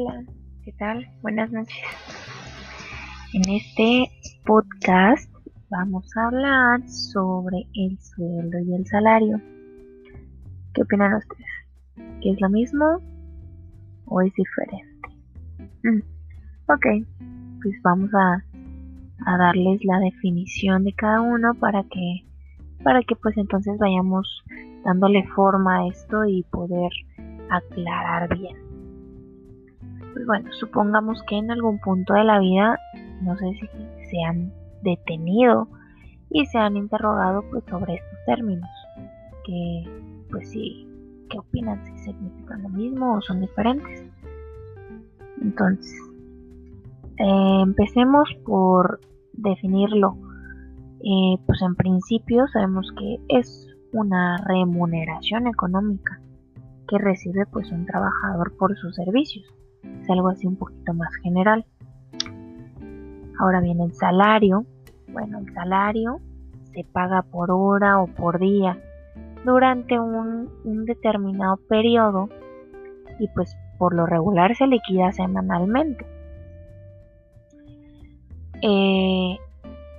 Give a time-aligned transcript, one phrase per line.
[0.00, 0.22] Hola,
[0.62, 1.10] ¿qué tal?
[1.22, 1.76] Buenas noches.
[3.32, 4.08] En este
[4.44, 5.28] podcast
[5.70, 9.40] vamos a hablar sobre el sueldo y el salario.
[10.72, 12.20] ¿Qué opinan ustedes?
[12.20, 13.00] ¿Que es lo mismo
[14.04, 15.08] o es diferente?
[15.82, 16.02] Mm,
[16.70, 16.86] ok,
[17.62, 18.44] pues vamos a,
[19.26, 22.24] a darles la definición de cada uno para que
[22.84, 24.44] para que pues entonces vayamos
[24.84, 26.92] dándole forma a esto y poder
[27.50, 28.67] aclarar bien.
[30.12, 32.78] Pues bueno, supongamos que en algún punto de la vida,
[33.22, 33.66] no sé si
[34.10, 35.68] se han detenido
[36.30, 38.70] y se han interrogado pues sobre estos términos,
[39.44, 39.84] que
[40.30, 40.86] pues sí,
[41.30, 41.84] ¿qué opinan?
[41.84, 44.04] ¿Si significan lo mismo o son diferentes?
[45.40, 45.94] Entonces,
[47.18, 49.00] eh, empecemos por
[49.32, 50.16] definirlo.
[51.00, 56.20] Eh, pues en principio sabemos que es una remuneración económica
[56.88, 59.46] que recibe pues un trabajador por sus servicios.
[60.08, 61.64] Algo así un poquito más general.
[63.38, 64.64] Ahora bien, el salario.
[65.08, 66.20] Bueno, el salario
[66.74, 68.78] se paga por hora o por día
[69.44, 70.48] durante un,
[70.84, 72.28] determinado periodo
[73.18, 76.04] y pues por lo regular se liquida semanalmente.
[78.62, 79.38] Eh,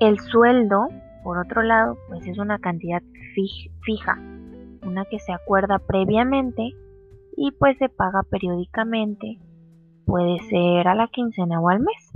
[0.00, 0.88] el sueldo,
[1.24, 3.02] por otro lado, pues es una cantidad
[3.80, 4.18] fija
[4.82, 6.74] una que se acuerda previamente
[7.36, 9.38] y pues se paga periódicamente,
[10.06, 12.12] puede ser a la quincena o al mes.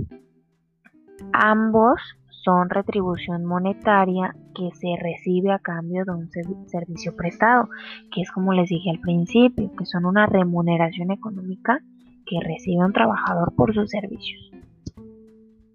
[1.33, 1.99] Ambos
[2.43, 6.29] son retribución monetaria que se recibe a cambio de un
[6.67, 7.69] servicio prestado,
[8.11, 11.79] que es como les dije al principio, que son una remuneración económica
[12.25, 14.51] que recibe un trabajador por sus servicios.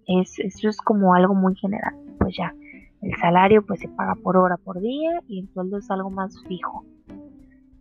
[0.07, 2.53] Es, eso es como algo muy general, pues ya
[3.03, 6.41] el salario pues se paga por hora, por día y el sueldo es algo más
[6.47, 6.85] fijo.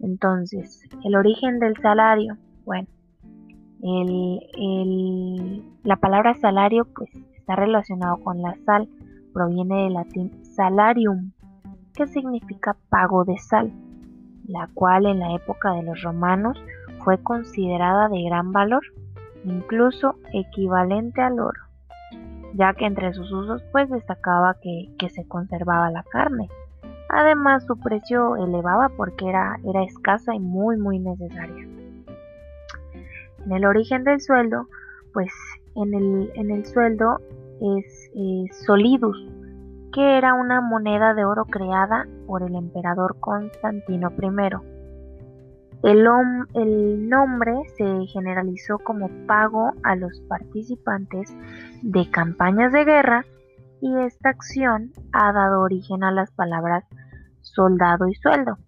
[0.01, 2.89] Entonces, el origen del salario, bueno,
[5.85, 8.89] la palabra salario pues está relacionado con la sal,
[9.33, 11.33] proviene del latín salarium,
[11.95, 13.73] que significa pago de sal,
[14.47, 16.63] la cual en la época de los romanos
[17.05, 18.83] fue considerada de gran valor,
[19.45, 21.73] incluso equivalente al oro
[22.55, 26.49] ya que entre sus usos pues destacaba que, se conservaba la carne.
[27.09, 31.67] Además su precio elevaba porque era, era escasa y muy muy necesaria.
[33.47, 34.69] En el origen del sueldo,
[35.13, 35.33] pues
[35.75, 37.21] en el, en el sueldo
[37.79, 38.11] es
[38.67, 39.17] solidus,
[39.93, 44.73] que era una moneda de oro creada por el emperador Constantino I
[45.83, 51.35] el, nombre se generalizó como pago a los participantes
[51.83, 53.25] de campañas de guerra
[53.81, 56.85] y esta acción ha dado origen a las palabras
[57.41, 58.59] soldado y sueldo.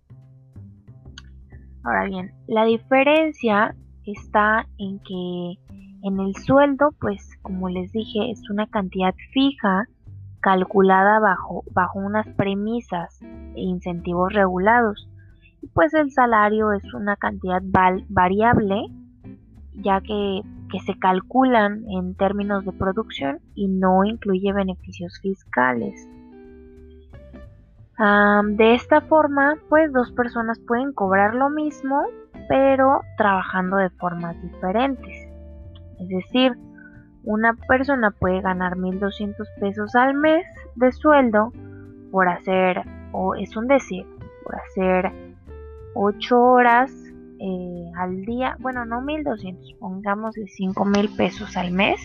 [1.85, 3.77] Ahora bien, la diferencia
[4.13, 5.59] está en que
[6.03, 9.87] en el sueldo, pues como les dije, es una cantidad fija
[10.41, 13.21] calculada bajo, bajo unas premisas
[13.55, 15.09] e incentivos regulados
[15.73, 17.63] pues el salario es una cantidad
[18.09, 18.87] variable,
[19.75, 20.43] ya que,
[20.85, 26.09] se calculan en términos de producción y no incluye beneficios fiscales.
[27.97, 32.03] de esta forma, pues dos personas pueden cobrar lo mismo,
[32.49, 35.29] pero trabajando de formas diferentes.
[36.01, 36.53] Es decir,
[37.25, 40.45] una persona puede ganar 1.200 pesos al mes
[40.77, 41.53] de sueldo
[42.11, 44.07] por hacer, o es un decir,
[44.45, 45.11] por hacer
[45.95, 46.93] 8 horas
[47.41, 52.01] eh, al día, bueno, no 1200, pongamos de 5 mil pesos al mes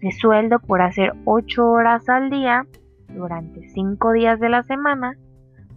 [0.00, 2.66] de sueldo por hacer 8 horas al día
[3.08, 5.16] durante 5 días de la semana,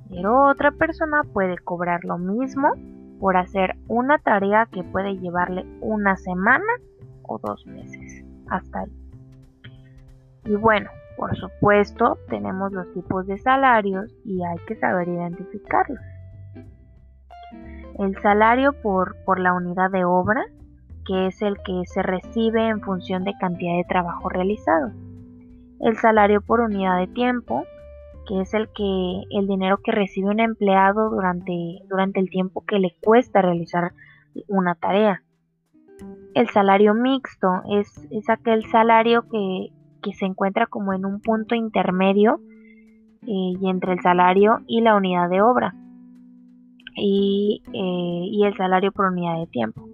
[0.09, 2.73] pero otra persona puede cobrar lo mismo
[3.19, 6.73] por hacer una tarea que puede llevarle una semana
[7.23, 8.25] o dos meses.
[8.49, 8.91] Hasta ahí.
[10.45, 15.99] Y bueno, por supuesto, tenemos los tipos de salarios y hay que saber identificarlos
[17.99, 20.45] el salario por, por la unidad de obra,
[21.05, 24.91] que es el que se recibe en función de cantidad de trabajo realizado.
[25.81, 27.63] El salario por unidad de tiempo,
[28.29, 32.77] que es el que el dinero que recibe un empleado durante, durante el tiempo que
[32.77, 33.91] le cuesta realizar
[34.47, 35.23] una tarea.
[36.35, 39.71] El salario mixto es, es aquel salario que,
[40.13, 42.39] se encuentra como en un punto intermedio
[43.23, 45.73] eh, y entre el salario y la unidad de obra.
[46.95, 49.89] Eh, y, el salario por unidad de tiempo.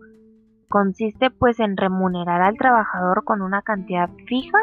[0.67, 4.57] Consiste pues en remunerar al trabajador con una cantidad fija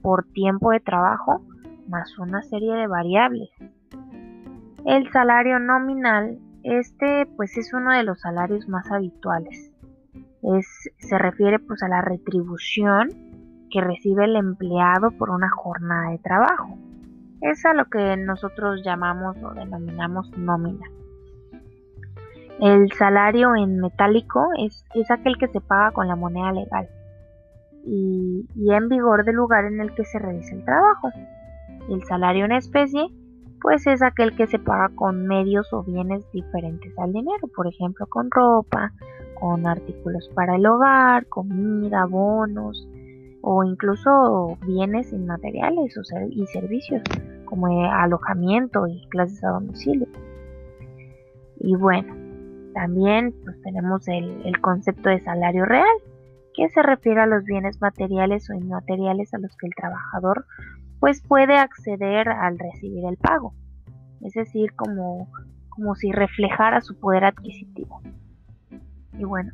[0.00, 1.42] por tiempo de trabajo
[1.88, 3.50] más una serie de variables.
[4.84, 9.72] El salario nominal, este pues es uno de los salarios más habituales.
[10.42, 13.08] Es, se refiere pues a la retribución
[13.70, 16.78] que recibe el empleado por una jornada de trabajo.
[17.40, 20.86] Es a lo que nosotros llamamos o denominamos nómina.
[22.60, 26.88] El salario en metálico es, es aquel que se paga con la moneda legal
[27.84, 31.10] y, y en vigor del lugar en el que se realiza el trabajo.
[31.88, 33.08] El salario en especie
[33.64, 38.06] pues es aquel que se paga con medios o bienes diferentes al dinero, por ejemplo
[38.06, 38.92] con ropa,
[39.40, 42.86] con artículos para el hogar, comida, bonos
[43.40, 45.96] o incluso bienes inmateriales
[46.30, 47.02] y servicios
[47.46, 50.08] como alojamiento y clases a domicilio.
[51.60, 52.14] Y bueno,
[52.74, 55.96] también pues, tenemos el concepto de salario real,
[56.54, 60.44] que se refiere a los bienes materiales o inmateriales a los que el trabajador
[61.04, 63.52] pues puede acceder al recibir el pago.
[64.22, 65.28] Es decir, como,
[65.68, 68.00] como si reflejara su poder adquisitivo.
[69.12, 69.52] Y bueno,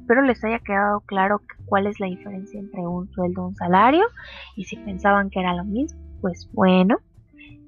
[0.00, 4.06] espero les haya quedado claro cuál es la diferencia entre un sueldo y un salario.
[4.56, 6.96] Y si pensaban que era lo mismo, pues bueno,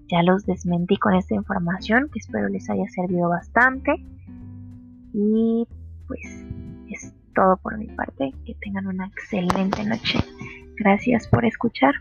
[0.09, 3.97] ya los desmentí con esta información que espero les haya servido bastante.
[5.13, 5.69] Y
[6.07, 6.47] pues
[6.89, 8.33] es todo por mi parte.
[8.47, 10.21] Que tengan una excelente noche.
[10.79, 11.97] Gracias por escuchar.